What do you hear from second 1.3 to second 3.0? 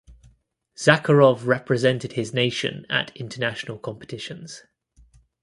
represented his nation